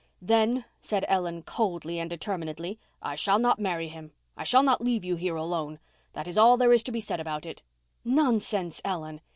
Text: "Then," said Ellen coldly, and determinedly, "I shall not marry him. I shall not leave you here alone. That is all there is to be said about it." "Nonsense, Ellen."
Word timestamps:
"Then," 0.23 0.65
said 0.79 1.05
Ellen 1.07 1.43
coldly, 1.43 1.99
and 1.99 2.09
determinedly, 2.09 2.79
"I 3.03 3.13
shall 3.13 3.37
not 3.37 3.59
marry 3.59 3.87
him. 3.87 4.13
I 4.35 4.43
shall 4.43 4.63
not 4.63 4.81
leave 4.81 5.05
you 5.05 5.15
here 5.15 5.35
alone. 5.35 5.77
That 6.13 6.27
is 6.27 6.39
all 6.39 6.57
there 6.57 6.73
is 6.73 6.81
to 6.81 6.91
be 6.91 6.99
said 6.99 7.19
about 7.19 7.45
it." 7.45 7.61
"Nonsense, 8.03 8.81
Ellen." 8.83 9.21